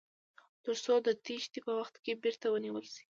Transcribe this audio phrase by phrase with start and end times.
[0.65, 3.03] تر څو د تیښتې په وخت کې بیرته ونیول شي.